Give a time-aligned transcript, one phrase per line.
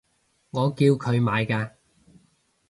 [0.49, 1.73] 我叫佢買㗎